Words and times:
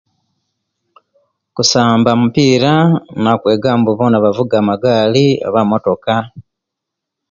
Kusamba 1.55 2.09
mupira 2.21 2.73
nakwega 3.21 3.71
mbu 3.79 3.91
bona 3.97 4.17
bega 4.23 4.57
Magali 4.69 5.25
oba 5.47 5.61
motoka 5.69 6.13